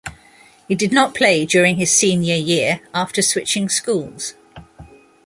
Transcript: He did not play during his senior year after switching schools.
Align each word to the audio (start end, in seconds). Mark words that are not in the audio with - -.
He 0.67 0.73
did 0.73 0.91
not 0.91 1.13
play 1.13 1.45
during 1.45 1.75
his 1.75 1.91
senior 1.93 2.33
year 2.33 2.81
after 2.91 3.21
switching 3.21 3.69
schools. 3.69 4.33